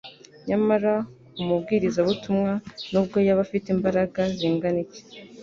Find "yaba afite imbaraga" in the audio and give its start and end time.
3.27-4.21